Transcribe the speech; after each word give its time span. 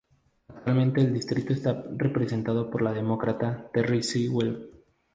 Actualmente 0.47 0.99
el 1.01 1.13
distrito 1.13 1.53
está 1.53 1.85
representado 1.95 2.71
por 2.71 2.81
la 2.81 2.91
Demócrata 2.91 3.69
Terri 3.71 4.01
Sewell. 4.01 4.71